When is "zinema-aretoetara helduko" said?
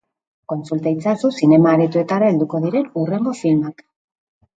1.39-2.61